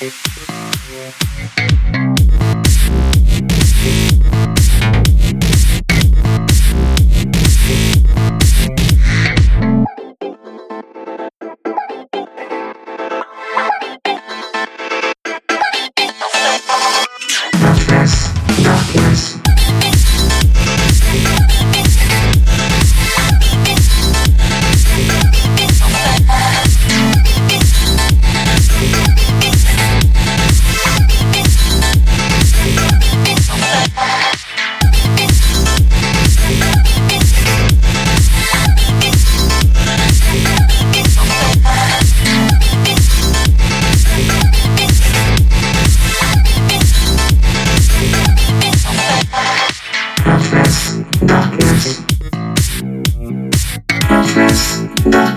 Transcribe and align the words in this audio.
Thank 0.00 0.12
you. 4.32 4.37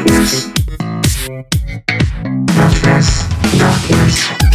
darkness, 0.06 0.48
darkness, 2.48 3.28
darkness. 3.58 4.51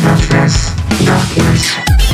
darkness, 0.02 0.74
darkness. 1.04 2.09